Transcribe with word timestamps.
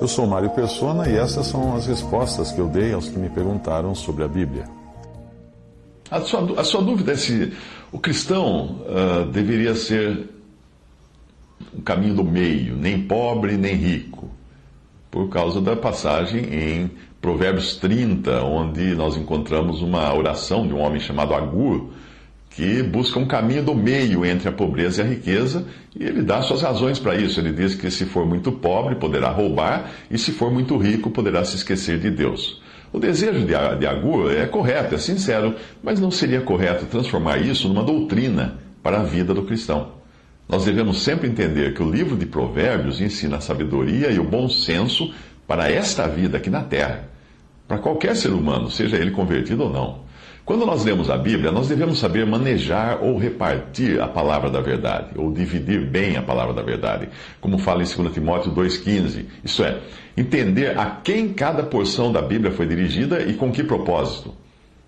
Eu 0.00 0.06
sou 0.06 0.26
Mário 0.28 0.50
Persona 0.50 1.08
e 1.08 1.16
essas 1.16 1.46
são 1.46 1.74
as 1.74 1.86
respostas 1.86 2.52
que 2.52 2.60
eu 2.60 2.68
dei 2.68 2.92
aos 2.92 3.08
que 3.08 3.18
me 3.18 3.28
perguntaram 3.28 3.94
sobre 3.96 4.22
a 4.22 4.28
Bíblia. 4.28 4.64
A 6.08 6.20
sua, 6.20 6.60
a 6.60 6.64
sua 6.64 6.82
dúvida 6.82 7.12
é 7.12 7.16
se 7.16 7.52
o 7.90 7.98
cristão 7.98 8.80
uh, 8.86 9.26
deveria 9.26 9.74
ser 9.74 10.28
um 11.76 11.80
caminho 11.80 12.14
do 12.14 12.24
meio, 12.24 12.76
nem 12.76 13.02
pobre 13.02 13.56
nem 13.56 13.74
rico, 13.74 14.30
por 15.10 15.28
causa 15.28 15.60
da 15.60 15.74
passagem 15.74 16.44
em 16.44 16.90
Provérbios 17.20 17.76
30, 17.76 18.42
onde 18.44 18.94
nós 18.94 19.16
encontramos 19.16 19.82
uma 19.82 20.14
oração 20.14 20.66
de 20.66 20.72
um 20.72 20.78
homem 20.78 21.00
chamado 21.00 21.34
Agur, 21.34 21.90
que 22.58 22.82
busca 22.82 23.20
um 23.20 23.24
caminho 23.24 23.62
do 23.62 23.72
meio 23.72 24.26
entre 24.26 24.48
a 24.48 24.52
pobreza 24.52 25.00
e 25.00 25.06
a 25.06 25.08
riqueza, 25.08 25.64
e 25.94 26.02
ele 26.02 26.22
dá 26.22 26.42
suas 26.42 26.60
razões 26.60 26.98
para 26.98 27.14
isso. 27.14 27.38
Ele 27.38 27.52
diz 27.52 27.76
que 27.76 27.88
se 27.88 28.04
for 28.04 28.26
muito 28.26 28.50
pobre, 28.50 28.96
poderá 28.96 29.28
roubar, 29.28 29.92
e 30.10 30.18
se 30.18 30.32
for 30.32 30.50
muito 30.50 30.76
rico, 30.76 31.08
poderá 31.08 31.44
se 31.44 31.54
esquecer 31.54 32.00
de 32.00 32.10
Deus. 32.10 32.60
O 32.92 32.98
desejo 32.98 33.46
de 33.46 33.86
Agur 33.86 34.32
é 34.32 34.44
correto, 34.44 34.96
é 34.96 34.98
sincero, 34.98 35.54
mas 35.80 36.00
não 36.00 36.10
seria 36.10 36.40
correto 36.40 36.86
transformar 36.86 37.38
isso 37.38 37.68
numa 37.68 37.84
doutrina 37.84 38.58
para 38.82 39.02
a 39.02 39.04
vida 39.04 39.32
do 39.32 39.44
cristão. 39.44 39.92
Nós 40.48 40.64
devemos 40.64 41.00
sempre 41.04 41.28
entender 41.28 41.74
que 41.74 41.82
o 41.82 41.88
livro 41.88 42.16
de 42.16 42.26
Provérbios 42.26 43.00
ensina 43.00 43.36
a 43.36 43.40
sabedoria 43.40 44.10
e 44.10 44.18
o 44.18 44.24
bom 44.24 44.48
senso 44.48 45.14
para 45.46 45.70
esta 45.70 46.08
vida 46.08 46.38
aqui 46.38 46.50
na 46.50 46.64
terra, 46.64 47.08
para 47.68 47.78
qualquer 47.78 48.16
ser 48.16 48.32
humano, 48.32 48.70
seja 48.70 48.96
ele 48.96 49.10
convertido 49.10 49.64
ou 49.64 49.70
não. 49.70 50.08
Quando 50.48 50.64
nós 50.64 50.82
lemos 50.82 51.10
a 51.10 51.18
Bíblia, 51.18 51.52
nós 51.52 51.68
devemos 51.68 51.98
saber 51.98 52.24
manejar 52.24 53.00
ou 53.02 53.18
repartir 53.18 54.00
a 54.00 54.08
palavra 54.08 54.48
da 54.48 54.62
verdade, 54.62 55.10
ou 55.14 55.30
dividir 55.30 55.86
bem 55.86 56.16
a 56.16 56.22
palavra 56.22 56.54
da 56.54 56.62
verdade, 56.62 57.10
como 57.38 57.58
fala 57.58 57.82
em 57.82 57.86
2 57.86 58.14
Timóteo 58.14 58.50
2,15. 58.52 59.26
Isso 59.44 59.62
é, 59.62 59.78
entender 60.16 60.78
a 60.78 60.86
quem 60.86 61.34
cada 61.34 61.62
porção 61.62 62.10
da 62.10 62.22
Bíblia 62.22 62.50
foi 62.50 62.66
dirigida 62.66 63.20
e 63.20 63.34
com 63.34 63.52
que 63.52 63.62
propósito. 63.62 64.34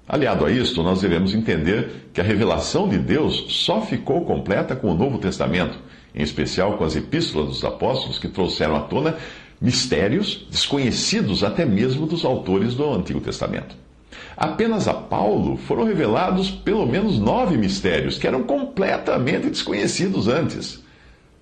Aliado 0.09 0.47
a 0.47 0.51
isto, 0.51 0.83
nós 0.83 1.03
devemos 1.03 1.35
entender 1.35 2.09
que 2.15 2.23
a 2.23 2.25
revelação 2.25 2.89
de 2.89 2.97
Deus 2.97 3.45
só 3.51 3.83
ficou 3.83 4.25
completa 4.25 4.75
com 4.75 4.91
o 4.91 4.95
Novo 4.95 5.19
Testamento, 5.19 5.79
em 6.15 6.23
especial 6.23 6.79
com 6.79 6.85
as 6.85 6.97
epístolas 6.97 7.49
dos 7.49 7.65
apóstolos 7.65 8.19
que 8.19 8.29
trouxeram 8.29 8.77
à 8.77 8.81
tona 8.81 9.15
mistérios 9.61 10.47
desconhecidos 10.51 11.45
até 11.45 11.65
mesmo 11.65 12.07
dos 12.07 12.25
autores 12.25 12.75
do 12.75 12.93
Antigo 12.93 13.21
Testamento. 13.21 13.77
Apenas 14.37 14.89
a 14.89 14.95
Paulo 14.95 15.57
foram 15.57 15.85
revelados 15.85 16.51
pelo 16.51 16.87
menos 16.87 17.19
nove 17.19 17.57
mistérios 17.57 18.17
que 18.17 18.27
eram 18.27 18.43
completamente 18.43 19.51
desconhecidos 19.51 20.29
antes. 20.29 20.83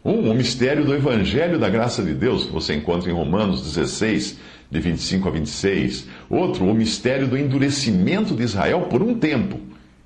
Um, 0.05 0.31
o 0.31 0.35
mistério 0.35 0.85
do 0.85 0.95
Evangelho 0.95 1.59
da 1.59 1.69
Graça 1.69 2.03
de 2.03 2.15
Deus, 2.15 2.47
que 2.47 2.53
você 2.53 2.75
encontra 2.75 3.11
em 3.11 3.15
Romanos 3.15 3.63
16, 3.63 4.39
de 4.71 4.81
25 4.81 5.29
a 5.29 5.31
26. 5.31 6.07
Outro, 6.29 6.65
o 6.65 6.75
mistério 6.75 7.27
do 7.27 7.37
endurecimento 7.37 8.35
de 8.35 8.43
Israel 8.43 8.83
por 8.83 9.03
um 9.03 9.15
tempo, 9.15 9.61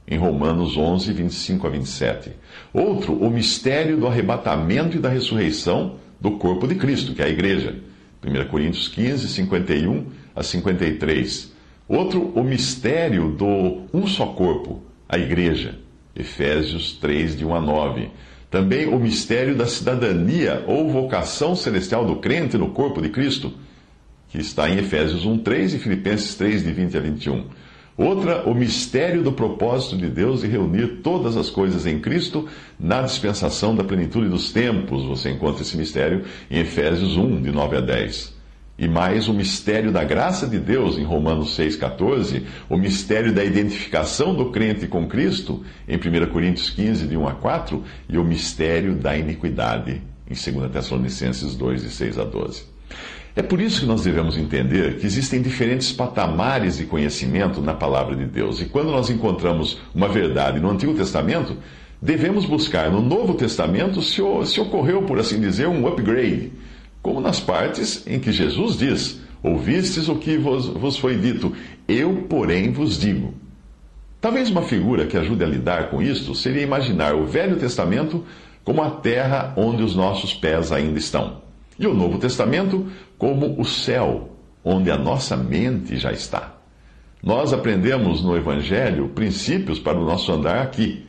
em 0.07 0.19
Romanos 0.19 0.77
11, 0.77 1.13
25 1.13 1.67
a 1.67 1.71
27. 1.71 2.31
Outro, 2.73 3.15
o 3.15 3.31
mistério 3.31 3.97
do 3.97 4.07
arrebatamento 4.07 4.97
e 4.97 5.01
da 5.01 5.09
ressurreição 5.09 5.97
do 6.21 6.33
corpo 6.33 6.67
de 6.67 6.75
Cristo, 6.75 7.15
que 7.15 7.23
é 7.23 7.27
a 7.27 7.31
igreja. 7.31 7.77
1 8.25 8.49
Coríntios 8.49 8.89
15, 8.89 9.29
51 9.29 10.07
a 10.35 10.43
53. 10.43 11.53
Outro, 11.89 12.33
o 12.35 12.45
mistério 12.45 13.31
do 13.31 13.83
um 13.93 14.07
só 14.07 14.27
corpo, 14.27 14.83
a 15.09 15.19
igreja. 15.19 15.79
Efésios 16.15 16.93
3, 16.93 17.37
de 17.37 17.45
1 17.45 17.55
a 17.55 17.61
9. 17.61 18.11
Também 18.51 18.87
o 18.87 18.99
mistério 18.99 19.57
da 19.57 19.67
cidadania 19.67 20.63
ou 20.67 20.91
vocação 20.91 21.57
celestial 21.57 22.05
do 22.05 22.17
crente 22.17 22.59
no 22.59 22.71
corpo 22.71 23.01
de 23.01 23.09
Cristo 23.09 23.53
que 24.33 24.39
está 24.39 24.69
em 24.71 24.79
Efésios 24.79 25.27
1:3 25.27 25.75
e 25.75 25.79
Filipenses 25.79 26.35
3 26.37 26.65
de 26.65 26.73
20 26.73 26.97
a 26.97 27.01
21. 27.01 27.45
Outra, 27.97 28.49
o 28.49 28.55
mistério 28.55 29.23
do 29.23 29.33
propósito 29.33 29.97
de 29.97 30.09
Deus 30.09 30.41
de 30.41 30.47
reunir 30.47 31.01
todas 31.03 31.37
as 31.37 31.51
coisas 31.51 31.87
em 31.87 31.99
Cristo 31.99 32.49
na 32.81 33.03
dispensação 33.03 33.77
da 33.77 33.85
plenitude 33.85 34.29
dos 34.29 34.51
tempos. 34.51 35.05
Você 35.05 35.31
encontra 35.31 35.63
esse 35.63 35.77
mistério 35.77 36.25
em 36.51 36.61
Efésios 36.61 37.17
1, 37.17 37.43
de 37.43 37.53
9 37.53 37.77
a 37.77 37.81
10. 37.81 38.35
E 38.79 38.89
mais 38.89 39.29
o 39.29 39.35
mistério 39.35 39.93
da 39.93 40.03
graça 40.03 40.47
de 40.47 40.59
Deus 40.59 40.97
em 40.97 41.05
Romanos 41.05 41.57
6,14, 41.57 42.43
o 42.71 42.79
mistério 42.79 43.33
da 43.33 43.45
identificação 43.45 44.35
do 44.35 44.51
crente 44.51 44.87
com 44.87 45.07
Cristo 45.07 45.63
em 45.87 45.97
1 45.97 46.33
Coríntios 46.33 46.71
15, 46.71 47.07
de 47.07 47.17
1 47.17 47.29
a 47.29 47.35
4, 47.35 47.85
e 48.09 48.17
o 48.17 48.25
mistério 48.25 48.95
da 48.95 49.17
iniquidade 49.17 50.01
em 50.27 50.35
2 50.35 50.73
Tessalonicenses 50.73 51.55
2, 51.55 51.83
de 51.83 51.91
6 51.91 52.19
a 52.19 52.25
12. 52.25 52.72
É 53.35 53.41
por 53.41 53.63
isso 53.63 53.81
que 53.81 53.87
nós 53.87 54.03
devemos 54.03 54.37
entender 54.37 54.99
que 54.99 55.07
existem 55.07 55.41
diferentes 55.41 55.91
patamares 55.91 56.77
de 56.77 56.85
conhecimento 56.85 57.63
na 57.63 57.73
palavra 57.73 58.15
de 58.15 58.27
Deus. 58.27 58.61
E 58.61 58.67
quando 58.67 58.91
nós 58.91 59.09
encontramos 59.09 59.79
uma 59.95 60.07
verdade 60.07 60.61
no 60.61 60.71
Antigo 60.71 60.93
Testamento, 60.93 61.57
devemos 62.01 62.45
buscar 62.45 62.91
no 62.91 63.01
Novo 63.01 63.33
Testamento 63.33 64.03
se, 64.03 64.21
se 64.45 64.61
ocorreu, 64.61 65.05
por 65.05 65.19
assim 65.19 65.41
dizer, 65.41 65.67
um 65.67 65.87
upgrade, 65.87 66.53
como 67.01 67.23
nas 67.23 67.41
partes 67.41 68.07
em 68.07 68.21
que 68.21 68.31
Jesus 68.31 68.77
diz: 68.77 69.21
Ouvistes 69.43 70.11
o 70.11 70.17
que 70.17 70.37
vos, 70.37 70.67
vos 70.67 70.99
foi 70.99 71.17
dito, 71.17 71.55
eu, 71.89 72.27
porém, 72.29 72.71
vos 72.71 73.01
digo. 73.01 73.33
Talvez 74.21 74.51
uma 74.51 74.63
figura 74.63 75.07
que 75.07 75.17
ajude 75.17 75.43
a 75.43 75.49
lidar 75.49 75.89
com 75.89 76.03
isto 76.03 76.35
seria 76.35 76.63
imaginar 76.63 77.15
o 77.15 77.25
Velho 77.25 77.57
Testamento 77.57 78.25
como 78.63 78.83
a 78.83 78.91
terra 78.91 79.55
onde 79.57 79.83
os 79.83 79.97
nossos 79.97 80.35
pés 80.35 80.71
ainda 80.71 80.99
estão 80.99 81.41
e 81.79 81.87
o 81.87 81.95
Novo 81.95 82.19
Testamento 82.19 82.87
como 83.19 83.61
o 83.61 83.65
céu, 83.65 84.37
onde 84.65 84.91
a 84.91 84.97
nossa 84.97 85.37
mente 85.37 85.97
já 85.97 86.13
está. 86.13 86.57
Nós 87.23 87.53
aprendemos 87.53 88.23
no 88.23 88.37
Evangelho 88.37 89.09
princípios 89.09 89.79
para 89.79 89.99
o 89.99 90.05
nosso 90.05 90.33
andar 90.33 90.61
aqui. 90.61 91.07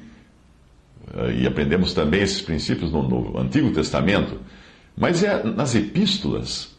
Eh, 1.15 1.41
e 1.41 1.47
aprendemos 1.47 1.93
também 1.93 2.21
esses 2.21 2.41
princípios 2.41 2.91
no, 2.91 3.01
no 3.01 3.39
Antigo 3.39 3.71
Testamento. 3.71 4.39
Mas 4.95 5.23
é 5.23 5.43
nas 5.43 5.73
epístolas 5.73 6.75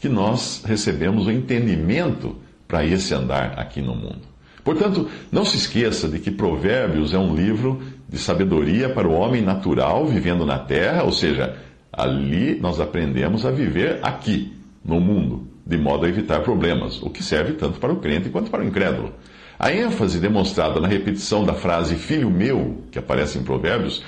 que 0.00 0.08
nós 0.08 0.62
recebemos 0.64 1.26
o 1.26 1.30
entendimento 1.30 2.36
para 2.66 2.84
esse 2.84 3.12
andar 3.12 3.58
aqui 3.58 3.82
no 3.82 3.94
mundo. 3.94 4.30
Portanto, 4.64 5.08
não 5.30 5.44
se 5.44 5.56
esqueça 5.56 6.08
de 6.08 6.18
que 6.18 6.30
Provérbios 6.30 7.12
é 7.12 7.18
um 7.18 7.34
livro 7.34 7.82
de 8.08 8.18
sabedoria 8.18 8.88
para 8.88 9.08
o 9.08 9.12
homem 9.12 9.42
natural 9.42 10.06
vivendo 10.06 10.46
na 10.46 10.58
terra, 10.58 11.02
ou 11.02 11.12
seja, 11.12 11.56
Ali 11.92 12.58
nós 12.60 12.80
aprendemos 12.80 13.44
a 13.44 13.50
viver 13.50 13.98
aqui, 14.02 14.52
no 14.84 15.00
mundo, 15.00 15.48
de 15.66 15.76
modo 15.76 16.06
a 16.06 16.08
evitar 16.08 16.40
problemas, 16.40 17.02
o 17.02 17.10
que 17.10 17.22
serve 17.22 17.52
tanto 17.54 17.78
para 17.78 17.92
o 17.92 17.96
crente 17.96 18.28
quanto 18.28 18.50
para 18.50 18.62
o 18.62 18.66
incrédulo. 18.66 19.12
A 19.58 19.72
ênfase 19.72 20.18
demonstrada 20.18 20.80
na 20.80 20.88
repetição 20.88 21.44
da 21.44 21.52
frase 21.52 21.94
filho 21.96 22.30
meu, 22.30 22.84
que 22.90 22.98
aparece 22.98 23.38
em 23.38 23.42
Provérbios, 23.42 24.02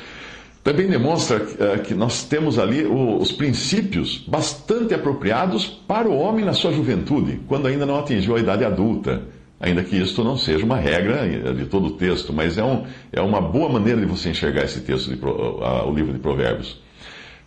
também 0.65 0.87
demonstra 0.87 1.39
uh, 1.39 1.83
que 1.83 1.93
nós 1.93 2.25
temos 2.25 2.59
ali 2.59 2.87
os 2.87 3.33
princípios 3.33 4.25
bastante 4.29 4.95
apropriados 4.95 5.67
para 5.67 6.09
o 6.09 6.17
homem 6.17 6.45
na 6.45 6.53
sua 6.53 6.73
juventude, 6.73 7.41
quando 7.49 7.67
ainda 7.67 7.85
não 7.85 7.99
atingiu 7.99 8.37
a 8.37 8.41
idade 8.41 8.65
adulta. 8.65 9.23
Ainda 9.61 9.85
que 9.85 9.97
isto 9.97 10.25
não 10.25 10.37
seja 10.37 10.65
uma 10.65 10.77
regra 10.77 11.29
de 11.55 11.67
todo 11.67 11.87
o 11.87 11.91
texto, 11.93 12.33
mas 12.33 12.59
é, 12.59 12.65
um, 12.65 12.85
é 13.13 13.21
uma 13.21 13.41
boa 13.41 13.69
maneira 13.69 14.01
de 14.01 14.07
você 14.07 14.31
enxergar 14.31 14.65
esse 14.65 14.81
texto, 14.81 15.15
de, 15.15 15.25
uh, 15.25 15.89
o 15.89 15.95
livro 15.95 16.13
de 16.13 16.19
Provérbios. 16.19 16.81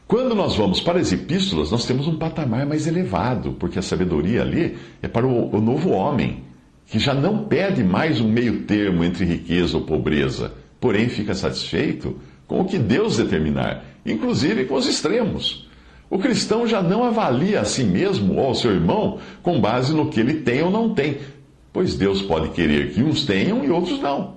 Quando 0.08 0.36
nós 0.36 0.56
vamos 0.56 0.80
para 0.80 1.00
as 1.00 1.12
epístolas, 1.12 1.72
nós 1.72 1.86
temos 1.86 2.08
um 2.08 2.16
patamar 2.16 2.64
mais 2.66 2.86
elevado, 2.86 3.54
porque 3.54 3.80
a 3.80 3.82
sabedoria 3.82 4.44
ali 4.44 4.78
é 5.02 5.08
para 5.08 5.26
o, 5.26 5.56
o 5.56 5.60
novo 5.60 5.90
homem, 5.90 6.44
que 6.86 7.00
já 7.00 7.12
não 7.12 7.46
pede 7.46 7.84
mais 7.84 8.22
um 8.22 8.28
meio 8.28 8.62
termo 8.64 9.04
entre 9.04 9.26
riqueza 9.26 9.78
ou 9.78 9.84
pobreza, 9.84 10.54
porém 10.80 11.10
fica 11.10 11.34
satisfeito 11.34 12.20
com 12.46 12.62
o 12.62 12.66
que 12.66 12.78
Deus 12.78 13.18
determinar, 13.18 13.84
inclusive 14.06 14.66
com 14.66 14.76
os 14.76 14.88
extremos. 14.88 15.68
O 16.08 16.20
cristão 16.20 16.68
já 16.68 16.84
não 16.84 17.04
avalia 17.04 17.62
a 17.62 17.66
si 17.66 17.84
mesmo 17.84 18.36
ou 18.36 18.46
ao 18.46 18.54
seu 18.54 18.72
irmão 18.72 19.18
com 19.42 19.60
base 19.60 19.92
no 19.92 20.10
que 20.12 20.20
ele 20.20 20.36
tem 20.36 20.62
ou 20.62 20.70
não 20.70 20.94
tem, 20.94 21.18
pois 21.74 21.96
Deus 21.96 22.22
pode 22.22 22.50
querer 22.50 22.94
que 22.94 23.02
uns 23.02 23.26
tenham 23.26 23.66
e 23.66 23.72
outros 23.72 24.00
não. 24.00 24.36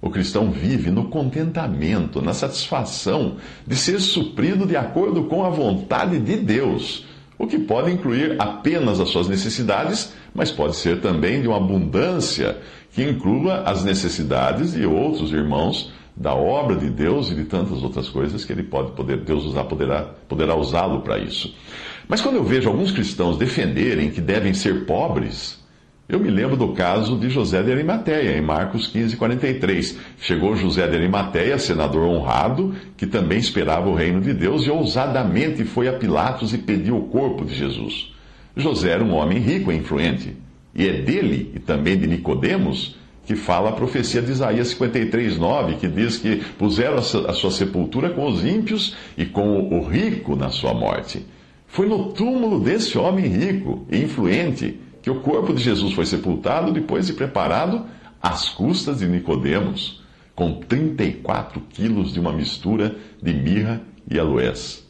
O 0.00 0.10
cristão 0.10 0.50
vive 0.50 0.90
no 0.90 1.08
contentamento, 1.08 2.20
na 2.20 2.34
satisfação 2.34 3.36
de 3.66 3.74
ser 3.74 4.00
suprido 4.00 4.66
de 4.66 4.76
acordo 4.76 5.24
com 5.24 5.44
a 5.44 5.50
vontade 5.50 6.18
de 6.18 6.36
Deus, 6.36 7.04
o 7.38 7.46
que 7.46 7.58
pode 7.58 7.90
incluir 7.90 8.36
apenas 8.38 9.00
as 9.00 9.08
suas 9.08 9.28
necessidades, 9.28 10.12
mas 10.34 10.50
pode 10.50 10.76
ser 10.76 11.00
também 11.00 11.40
de 11.40 11.48
uma 11.48 11.56
abundância 11.56 12.58
que 12.92 13.02
inclua 13.02 13.62
as 13.62 13.84
necessidades 13.84 14.72
de 14.72 14.86
outros 14.86 15.32
irmãos 15.32 15.92
da 16.16 16.34
obra 16.34 16.76
de 16.76 16.88
Deus 16.88 17.30
e 17.30 17.34
de 17.34 17.44
tantas 17.44 17.82
outras 17.82 18.08
coisas 18.08 18.44
que 18.44 18.52
ele 18.52 18.62
pode 18.62 18.92
poder 18.92 19.18
Deus 19.18 19.44
usar 19.44 19.64
poderá 19.64 20.02
poderá 20.26 20.56
usá-lo 20.56 21.02
para 21.02 21.18
isso. 21.18 21.54
Mas 22.08 22.22
quando 22.22 22.36
eu 22.36 22.44
vejo 22.44 22.68
alguns 22.68 22.90
cristãos 22.90 23.36
defenderem 23.36 24.10
que 24.10 24.20
devem 24.20 24.54
ser 24.54 24.86
pobres, 24.86 25.58
eu 26.08 26.20
me 26.20 26.30
lembro 26.30 26.56
do 26.56 26.68
caso 26.68 27.18
de 27.18 27.28
José 27.28 27.60
de 27.64 27.72
Arimateia, 27.72 28.38
em 28.38 28.40
Marcos 28.40 28.86
15, 28.86 29.16
43. 29.16 29.98
Chegou 30.20 30.54
José 30.54 30.86
de 30.86 30.94
Arimateia, 30.94 31.58
senador 31.58 32.04
honrado, 32.04 32.76
que 32.96 33.06
também 33.06 33.38
esperava 33.38 33.88
o 33.88 33.94
reino 33.94 34.20
de 34.20 34.32
Deus, 34.32 34.64
e 34.64 34.70
ousadamente 34.70 35.64
foi 35.64 35.88
a 35.88 35.94
Pilatos 35.94 36.54
e 36.54 36.58
pediu 36.58 36.96
o 36.96 37.08
corpo 37.08 37.44
de 37.44 37.56
Jesus. 37.56 38.14
José 38.56 38.90
era 38.90 39.02
um 39.02 39.14
homem 39.14 39.38
rico 39.38 39.72
e 39.72 39.76
influente, 39.76 40.36
e 40.72 40.88
é 40.88 40.92
dele, 40.92 41.50
e 41.56 41.58
também 41.58 41.98
de 41.98 42.06
Nicodemos, 42.06 42.96
que 43.26 43.34
fala 43.34 43.70
a 43.70 43.72
profecia 43.72 44.22
de 44.22 44.30
Isaías 44.30 44.68
53, 44.68 45.36
9, 45.36 45.74
que 45.74 45.88
diz 45.88 46.18
que 46.18 46.36
puseram 46.56 46.98
a 46.98 47.32
sua 47.32 47.50
sepultura 47.50 48.10
com 48.10 48.28
os 48.28 48.44
ímpios 48.44 48.94
e 49.18 49.24
com 49.24 49.76
o 49.76 49.84
rico 49.84 50.36
na 50.36 50.50
sua 50.50 50.72
morte. 50.72 51.26
Foi 51.66 51.88
no 51.88 52.12
túmulo 52.12 52.60
desse 52.60 52.96
homem 52.96 53.26
rico 53.26 53.84
e 53.90 53.98
influente 53.98 54.85
que 55.06 55.10
o 55.10 55.20
corpo 55.20 55.54
de 55.54 55.62
Jesus 55.62 55.92
foi 55.92 56.04
sepultado 56.04 56.72
depois 56.72 57.06
de 57.06 57.12
preparado 57.12 57.86
às 58.20 58.48
custas 58.48 58.98
de 58.98 59.06
Nicodemos, 59.06 60.02
com 60.34 60.54
34 60.54 61.60
quilos 61.60 62.12
de 62.12 62.18
uma 62.18 62.32
mistura 62.32 62.96
de 63.22 63.32
mirra 63.32 63.80
e 64.10 64.18
aloés. 64.18 64.84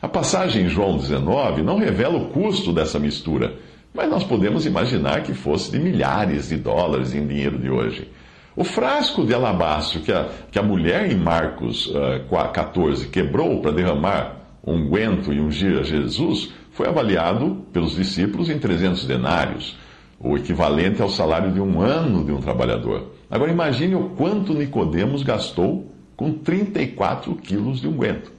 A 0.00 0.08
passagem 0.08 0.64
em 0.64 0.68
João 0.70 0.96
19 0.96 1.60
não 1.60 1.76
revela 1.76 2.16
o 2.16 2.30
custo 2.30 2.72
dessa 2.72 2.98
mistura, 2.98 3.56
mas 3.92 4.08
nós 4.08 4.24
podemos 4.24 4.64
imaginar 4.64 5.22
que 5.22 5.34
fosse 5.34 5.70
de 5.70 5.78
milhares 5.78 6.48
de 6.48 6.56
dólares 6.56 7.14
em 7.14 7.26
dinheiro 7.26 7.58
de 7.58 7.68
hoje. 7.68 8.10
O 8.56 8.64
frasco 8.64 9.22
de 9.22 9.34
alabastro 9.34 10.00
que 10.00 10.10
a, 10.10 10.30
que 10.50 10.58
a 10.58 10.62
mulher 10.62 11.12
em 11.12 11.16
Marcos 11.16 11.88
uh, 11.88 12.24
eh, 12.32 12.48
14 12.54 13.08
quebrou 13.08 13.60
para 13.60 13.72
derramar 13.72 14.34
unguento 14.66 15.30
e 15.30 15.38
ungir 15.38 15.78
a 15.78 15.82
Jesus 15.82 16.54
foi 16.78 16.86
avaliado 16.86 17.66
pelos 17.72 17.96
discípulos 17.96 18.48
em 18.48 18.56
300 18.56 19.04
denários, 19.04 19.76
o 20.20 20.36
equivalente 20.36 21.02
ao 21.02 21.10
salário 21.10 21.50
de 21.50 21.60
um 21.60 21.80
ano 21.80 22.24
de 22.24 22.30
um 22.30 22.40
trabalhador. 22.40 23.14
Agora 23.28 23.50
imagine 23.50 23.96
o 23.96 24.10
quanto 24.10 24.54
Nicodemos 24.54 25.24
gastou 25.24 25.92
com 26.14 26.32
34 26.32 27.34
quilos 27.34 27.80
de 27.80 27.88
unguento. 27.88 28.30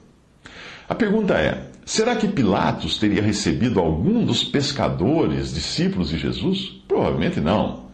A 0.88 0.94
pergunta 0.94 1.34
é: 1.34 1.70
será 1.84 2.16
que 2.16 2.26
Pilatos 2.26 2.96
teria 2.96 3.20
recebido 3.20 3.78
algum 3.78 4.24
dos 4.24 4.42
pescadores, 4.42 5.52
discípulos 5.52 6.08
de 6.08 6.16
Jesus? 6.16 6.82
Provavelmente 6.88 7.42
não. 7.42 7.90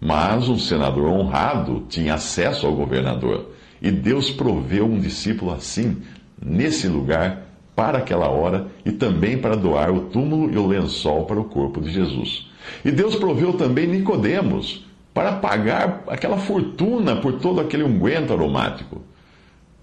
Mas 0.00 0.48
um 0.48 0.60
senador 0.60 1.08
honrado 1.08 1.86
tinha 1.88 2.14
acesso 2.14 2.68
ao 2.68 2.76
governador, 2.76 3.50
e 3.82 3.90
Deus 3.90 4.30
proveu 4.30 4.86
um 4.86 5.00
discípulo 5.00 5.52
assim, 5.52 5.96
nesse 6.40 6.86
lugar, 6.86 7.47
para 7.78 7.98
aquela 7.98 8.26
hora 8.26 8.66
e 8.84 8.90
também 8.90 9.38
para 9.38 9.54
doar 9.54 9.88
o 9.92 10.06
túmulo 10.06 10.52
e 10.52 10.58
o 10.58 10.66
lençol 10.66 11.26
para 11.26 11.38
o 11.38 11.44
corpo 11.44 11.80
de 11.80 11.92
Jesus. 11.92 12.50
E 12.84 12.90
Deus 12.90 13.14
proveu 13.14 13.52
também 13.52 13.86
Nicodemos 13.86 14.84
para 15.14 15.36
pagar 15.36 16.02
aquela 16.08 16.38
fortuna 16.38 17.14
por 17.14 17.34
todo 17.34 17.60
aquele 17.60 17.84
unguento 17.84 18.32
aromático. 18.32 19.00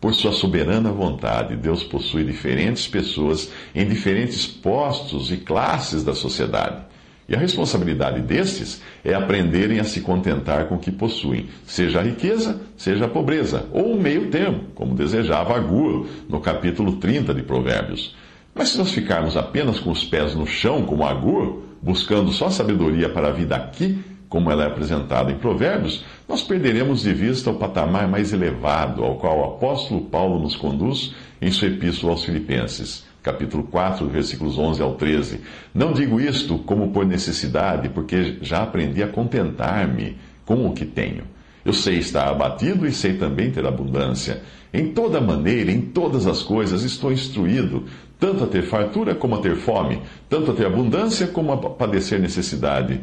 Por 0.01 0.13
sua 0.13 0.33
soberana 0.33 0.91
vontade, 0.91 1.55
Deus 1.55 1.85
possui 1.85 2.25
diferentes 2.25 2.85
pessoas 2.85 3.49
em 3.73 3.87
diferentes 3.87 4.45
postos 4.45 5.31
e 5.31 5.37
classes 5.37 6.03
da 6.03 6.13
sociedade. 6.13 6.83
E 7.27 7.35
a 7.35 7.39
responsabilidade 7.39 8.21
destes 8.21 8.81
é 9.03 9.13
aprenderem 9.13 9.79
a 9.79 9.83
se 9.83 10.01
contentar 10.01 10.65
com 10.65 10.75
o 10.75 10.79
que 10.79 10.91
possuem, 10.91 11.47
seja 11.65 11.99
a 11.99 12.03
riqueza, 12.03 12.61
seja 12.77 13.05
a 13.05 13.09
pobreza, 13.09 13.65
ou 13.71 13.93
o 13.93 14.01
meio 14.01 14.29
termo, 14.29 14.65
como 14.75 14.93
desejava 14.93 15.55
Agur 15.55 16.07
no 16.29 16.39
capítulo 16.39 16.97
30 16.97 17.33
de 17.33 17.41
Provérbios. 17.41 18.15
Mas 18.53 18.69
se 18.69 18.77
nós 18.77 18.91
ficarmos 18.91 19.35
apenas 19.35 19.79
com 19.79 19.89
os 19.89 20.03
pés 20.03 20.35
no 20.35 20.45
chão, 20.45 20.83
como 20.83 21.03
Agur, 21.03 21.63
buscando 21.81 22.31
só 22.31 22.49
sabedoria 22.49 23.09
para 23.09 23.29
a 23.29 23.31
vida 23.31 23.55
aqui, 23.55 23.97
como 24.29 24.51
ela 24.51 24.63
é 24.63 24.67
apresentada 24.67 25.31
em 25.31 25.37
Provérbios, 25.37 26.05
nós 26.29 26.43
perderemos 26.43 27.01
de 27.01 27.13
vista 27.13 27.49
o 27.49 27.55
patamar 27.55 28.07
mais 28.07 28.33
elevado 28.33 29.03
ao 29.03 29.15
qual 29.15 29.39
o 29.39 29.43
apóstolo 29.55 30.01
Paulo 30.01 30.39
nos 30.39 30.55
conduz 30.55 31.15
em 31.41 31.49
sua 31.49 31.69
epístola 31.69 32.13
aos 32.13 32.23
Filipenses 32.23 33.03
capítulo 33.25 33.63
4, 33.63 34.07
versículos 34.07 34.55
11 34.55 34.83
ao 34.83 34.93
13. 34.93 35.41
Não 35.73 35.91
digo 35.91 36.21
isto 36.21 36.59
como 36.59 36.91
por 36.91 37.03
necessidade, 37.07 37.89
porque 37.89 38.37
já 38.39 38.61
aprendi 38.61 39.01
a 39.01 39.07
contentar-me 39.07 40.15
com 40.45 40.67
o 40.67 40.73
que 40.73 40.85
tenho. 40.85 41.23
Eu 41.65 41.73
sei 41.73 41.97
estar 41.97 42.27
abatido 42.29 42.85
e 42.85 42.91
sei 42.91 43.17
também 43.17 43.49
ter 43.49 43.65
abundância. 43.65 44.43
Em 44.71 44.93
toda 44.93 45.19
maneira, 45.19 45.71
em 45.71 45.81
todas 45.81 46.27
as 46.27 46.43
coisas, 46.43 46.83
estou 46.83 47.11
instruído, 47.11 47.85
tanto 48.19 48.43
a 48.43 48.47
ter 48.47 48.61
fartura 48.61 49.15
como 49.15 49.33
a 49.33 49.39
ter 49.39 49.55
fome, 49.55 50.01
tanto 50.29 50.51
a 50.51 50.53
ter 50.53 50.67
abundância 50.67 51.25
como 51.25 51.51
a 51.51 51.57
padecer 51.57 52.19
necessidade. 52.19 53.01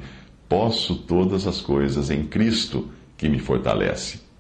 Posso 0.49 0.95
todas 0.95 1.49
as 1.49 1.61
coisas 1.61 2.11
em 2.11 2.23
Cristo 2.25 2.89
que 3.17 3.29
me 3.29 3.41
fortalece. 3.41 4.32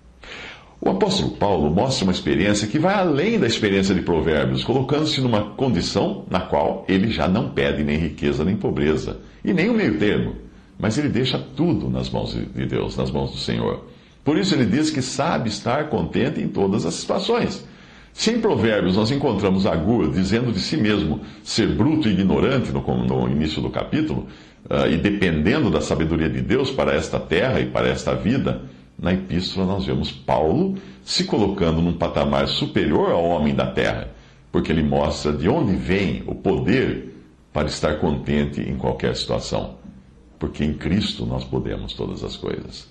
O 0.84 0.90
apóstolo 0.90 1.30
Paulo 1.36 1.70
mostra 1.70 2.04
uma 2.04 2.12
experiência 2.12 2.66
que 2.66 2.76
vai 2.76 2.92
além 2.92 3.38
da 3.38 3.46
experiência 3.46 3.94
de 3.94 4.02
Provérbios, 4.02 4.64
colocando-se 4.64 5.20
numa 5.20 5.50
condição 5.50 6.24
na 6.28 6.40
qual 6.40 6.84
ele 6.88 7.08
já 7.08 7.28
não 7.28 7.50
pede 7.50 7.84
nem 7.84 7.96
riqueza 7.96 8.44
nem 8.44 8.56
pobreza, 8.56 9.18
e 9.44 9.52
nem 9.52 9.70
o 9.70 9.74
meio 9.74 9.96
termo, 9.96 10.34
mas 10.76 10.98
ele 10.98 11.08
deixa 11.08 11.38
tudo 11.38 11.88
nas 11.88 12.10
mãos 12.10 12.32
de 12.34 12.66
Deus, 12.66 12.96
nas 12.96 13.12
mãos 13.12 13.30
do 13.30 13.36
Senhor. 13.36 13.86
Por 14.24 14.36
isso 14.36 14.56
ele 14.56 14.66
diz 14.66 14.90
que 14.90 15.00
sabe 15.00 15.50
estar 15.50 15.88
contente 15.88 16.40
em 16.40 16.48
todas 16.48 16.84
as 16.84 16.94
situações. 16.94 17.64
Se 18.12 18.32
em 18.32 18.40
Provérbios 18.40 18.96
nós 18.96 19.12
encontramos 19.12 19.66
Agur 19.66 20.10
dizendo 20.10 20.50
de 20.50 20.58
si 20.58 20.76
mesmo 20.76 21.20
ser 21.44 21.68
bruto 21.68 22.08
e 22.08 22.12
ignorante 22.12 22.72
no, 22.72 22.82
no 23.04 23.28
início 23.28 23.62
do 23.62 23.70
capítulo, 23.70 24.26
uh, 24.68 24.88
e 24.90 24.96
dependendo 24.96 25.70
da 25.70 25.80
sabedoria 25.80 26.28
de 26.28 26.40
Deus 26.40 26.72
para 26.72 26.92
esta 26.92 27.20
terra 27.20 27.60
e 27.60 27.66
para 27.66 27.86
esta 27.86 28.16
vida, 28.16 28.62
na 29.02 29.12
epístola 29.12 29.66
nós 29.66 29.84
vemos 29.84 30.12
Paulo 30.12 30.76
se 31.04 31.24
colocando 31.24 31.82
num 31.82 31.92
patamar 31.92 32.46
superior 32.46 33.10
ao 33.10 33.24
homem 33.24 33.52
da 33.52 33.66
terra, 33.66 34.08
porque 34.52 34.70
ele 34.70 34.84
mostra 34.84 35.32
de 35.32 35.48
onde 35.48 35.74
vem 35.74 36.22
o 36.24 36.36
poder 36.36 37.12
para 37.52 37.66
estar 37.66 37.98
contente 37.98 38.60
em 38.60 38.76
qualquer 38.76 39.16
situação. 39.16 39.74
Porque 40.38 40.64
em 40.64 40.72
Cristo 40.72 41.26
nós 41.26 41.44
podemos 41.44 41.94
todas 41.94 42.22
as 42.22 42.36
coisas. 42.36 42.90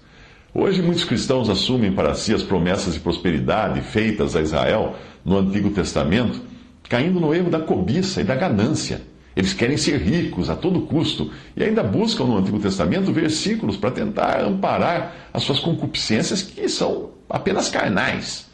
Hoje 0.54 0.82
muitos 0.82 1.06
cristãos 1.06 1.50
assumem 1.50 1.94
para 1.94 2.14
si 2.14 2.34
as 2.34 2.44
promessas 2.44 2.94
de 2.94 3.00
prosperidade 3.00 3.80
feitas 3.80 4.36
a 4.36 4.42
Israel 4.42 4.96
no 5.24 5.38
Antigo 5.38 5.70
Testamento, 5.70 6.42
caindo 6.90 7.22
no 7.22 7.34
erro 7.34 7.50
da 7.50 7.62
cobiça 7.62 8.20
e 8.20 8.26
da 8.26 8.36
ganância 8.36 9.02
eles 9.36 9.54
querem 9.54 9.78
ser 9.78 9.98
ricos 9.98 10.50
a 10.50 10.56
todo 10.56 10.82
custo 10.82 11.32
e 11.56 11.64
ainda 11.64 11.84
buscam 11.84 12.26
no 12.26 12.38
Antigo 12.38 12.60
Testamento 12.60 13.14
versículos 13.14 13.78
para 13.78 13.92
tentar 13.92 14.42
amparar 14.42 15.30
as 15.34 15.44
suas 15.44 15.60
concupiscências 15.60 16.42
que 16.42 16.68
são 16.68 17.12
apenas 17.30 17.70
carnais. 17.70 18.50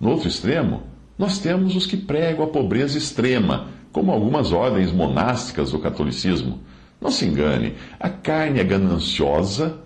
No 0.00 0.10
outro 0.10 0.28
extremo, 0.28 0.84
nós 1.18 1.38
temos 1.38 1.74
os 1.76 1.86
que 1.86 1.96
pregam 1.96 2.44
a 2.44 2.48
pobreza 2.48 2.96
extrema, 2.96 3.68
como 3.92 4.12
algumas 4.12 4.52
ordens 4.52 4.92
monásticas 4.92 5.72
do 5.72 5.78
catolicismo. 5.78 6.60
Não 7.00 7.10
se 7.10 7.26
engane, 7.26 7.74
a 7.98 8.08
carne 8.08 8.60
é 8.60 8.64
gananciosa 8.64 9.78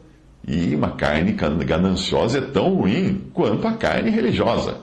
e 0.46 0.74
uma 0.74 0.90
carne 0.90 1.32
gananciosa 1.32 2.38
é 2.38 2.40
tão 2.42 2.74
ruim 2.74 3.22
quanto 3.32 3.66
a 3.66 3.72
carne 3.72 4.10
religiosa. 4.10 4.78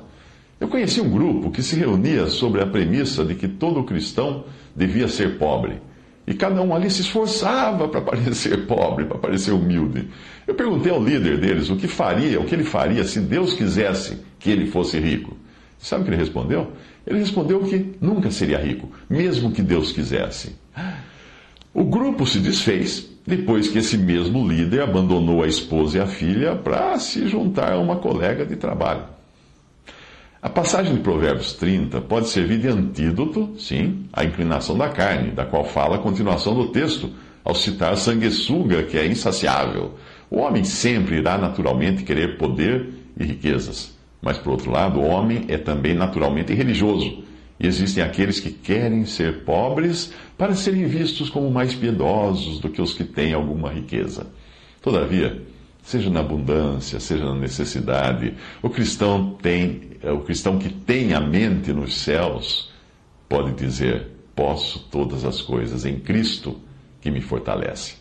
Eu 0.62 0.68
conheci 0.68 1.02
um 1.02 1.10
grupo 1.10 1.50
que 1.50 1.64
se 1.64 1.76
reunia 1.76 2.28
sobre 2.28 2.62
a 2.62 2.68
premissa 2.68 3.26
de 3.26 3.34
que 3.34 3.48
todo 3.48 3.84
cristão 3.84 4.46
devia 4.76 5.08
ser 5.08 5.40
pobre. 5.40 5.82
E 6.28 6.36
cada 6.36 6.62
um 6.62 6.76
ali 6.76 6.88
se 6.92 7.02
esforçava 7.02 7.88
para 7.88 8.00
parecer 8.00 8.66
pobre, 8.68 9.06
para 9.06 9.18
parecer 9.18 9.54
humilde. 9.54 10.08
Eu 10.46 10.54
perguntei 10.54 10.92
ao 10.92 11.04
líder 11.04 11.40
deles 11.40 11.72
o 11.72 11.76
que 11.76 11.88
faria, 11.88 12.40
o 12.40 12.46
que 12.46 12.54
ele 12.54 12.64
faria 12.64 13.04
se 13.04 13.20
Deus 13.20 13.56
quisesse 13.56 14.20
que 14.38 14.52
ele 14.52 14.68
fosse 14.68 15.00
rico. 15.00 15.36
Sabe 15.80 16.04
o 16.04 16.06
que 16.06 16.12
ele 16.12 16.22
respondeu? 16.22 16.72
Ele 17.08 17.18
respondeu 17.18 17.62
que 17.62 17.96
nunca 18.00 18.30
seria 18.30 18.60
rico, 18.60 18.88
mesmo 19.10 19.52
que 19.52 19.64
Deus 19.64 19.92
quisesse. 19.92 20.56
O 21.74 21.84
grupo 21.84 22.24
se 22.28 22.38
desfez 22.38 23.10
depois 23.26 23.68
que 23.68 23.80
esse 23.80 23.98
mesmo 23.98 24.48
líder 24.48 24.84
abandonou 24.84 25.42
a 25.42 25.48
esposa 25.48 25.98
e 25.98 26.02
a 26.02 26.06
filha 26.06 26.56
para 26.56 27.00
se 27.00 27.28
juntar 27.28 27.74
a 27.74 27.80
uma 27.80 27.96
colega 27.96 28.46
de 28.46 28.56
trabalho. 28.56 29.21
A 30.42 30.50
passagem 30.50 30.96
de 30.96 31.02
Provérbios 31.02 31.54
30 31.54 32.02
pode 32.02 32.28
servir 32.28 32.58
de 32.58 32.68
antídoto, 32.68 33.54
sim, 33.60 34.06
à 34.12 34.24
inclinação 34.24 34.76
da 34.76 34.90
carne, 34.90 35.30
da 35.30 35.46
qual 35.46 35.64
fala 35.64 35.98
a 35.98 36.00
continuação 36.00 36.56
do 36.56 36.70
texto, 36.70 37.12
ao 37.44 37.54
citar 37.54 37.94
a 37.94 37.96
sanguessuga, 37.96 38.82
que 38.82 38.98
é 38.98 39.06
insaciável. 39.06 39.94
O 40.32 40.40
homem 40.40 40.64
sempre 40.64 41.18
irá 41.18 41.38
naturalmente 41.38 42.04
querer 42.04 42.40
poder 42.40 42.90
e 43.20 43.24
riquezas. 43.24 43.96
Mas, 44.20 44.40
por 44.40 44.54
outro 44.54 44.72
lado, 44.72 45.00
o 45.00 45.06
homem 45.06 45.46
é 45.48 45.60
também 45.60 45.94
naturalmente 45.94 46.56
religioso. 46.56 47.24
E 47.60 47.68
existem 47.68 48.04
aqueles 48.04 48.40
que 48.40 48.50
querem 48.50 49.06
ser 49.06 49.44
pobres 49.44 50.12
para 50.40 50.56
serem 50.56 50.88
vistos 50.88 51.30
como 51.30 51.52
mais 51.52 51.76
piedosos 51.76 52.60
do 52.60 52.68
que 52.68 52.82
os 52.82 52.94
que 52.94 53.04
têm 53.04 53.36
alguma 53.36 53.70
riqueza. 53.70 54.26
Todavia, 54.82 55.40
seja 55.84 56.10
na 56.10 56.20
abundância, 56.20 57.00
seja 57.00 57.26
na 57.26 57.36
necessidade, 57.36 58.36
o 58.62 58.70
cristão 58.70 59.38
tem, 59.42 59.92
o 60.04 60.20
cristão 60.20 60.58
que 60.58 60.70
tem 60.70 61.14
a 61.14 61.20
mente 61.20 61.74
nos 61.74 61.98
céus 62.02 62.72
pode 63.28 63.54
dizer: 63.54 64.08
posso 64.36 64.80
todas 64.92 65.26
as 65.26 65.42
coisas 65.42 65.86
em 65.86 66.00
Cristo 66.00 66.60
que 67.00 67.10
me 67.10 67.22
fortalece. 67.22 68.01